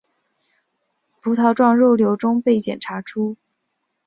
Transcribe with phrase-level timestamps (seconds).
[1.21, 3.37] 葡萄状肉瘤中被检查出。